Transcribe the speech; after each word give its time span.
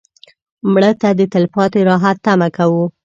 مړه 0.73 0.91
ته 1.01 1.09
د 1.19 1.21
تلپاتې 1.33 1.79
راحت 1.89 2.17
تمه 2.25 2.47
کوو 2.57 2.85